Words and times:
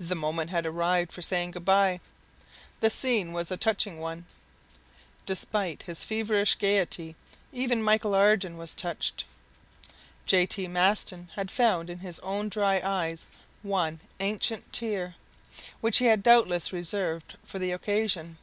The 0.00 0.16
moment 0.16 0.50
had 0.50 0.66
arrived 0.66 1.12
for 1.12 1.22
saying 1.22 1.52
"good 1.52 1.64
by!" 1.64 2.00
The 2.80 2.90
scene 2.90 3.32
was 3.32 3.52
a 3.52 3.56
touching 3.56 4.00
one. 4.00 4.26
Despite 5.26 5.82
his 5.84 6.02
feverish 6.02 6.58
gayety, 6.58 7.14
even 7.52 7.84
Michel 7.84 8.16
Ardan 8.16 8.56
was 8.56 8.74
touched. 8.74 9.24
J. 10.26 10.44
T. 10.44 10.66
Maston 10.66 11.30
had 11.36 11.52
found 11.52 11.88
in 11.88 12.00
his 12.00 12.18
own 12.18 12.48
dry 12.48 12.80
eyes 12.82 13.28
one 13.62 14.00
ancient 14.18 14.72
tear, 14.72 15.14
which 15.80 15.98
he 15.98 16.06
had 16.06 16.24
doubtless 16.24 16.72
reserved 16.72 17.36
for 17.44 17.60
the 17.60 17.70
occasion. 17.70 18.38